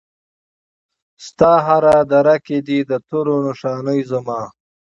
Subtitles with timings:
[1.25, 4.41] ستا هره دره کې دي د تورو نښانې زما